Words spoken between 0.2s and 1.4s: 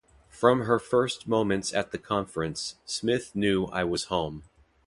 From her first